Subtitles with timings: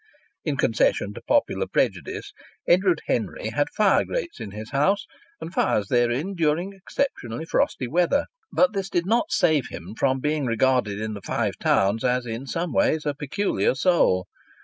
[0.43, 2.33] (In concession to popular prejudice
[2.67, 5.05] Edward Henry had fire grates in his house,
[5.39, 10.47] and fires therein during exceptionally frosty weather; but this did not save him from being
[10.47, 14.25] regarded in the Five Towns as in some ways a peculiar soul.)